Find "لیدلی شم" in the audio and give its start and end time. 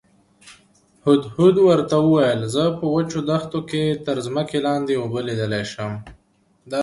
5.27-5.91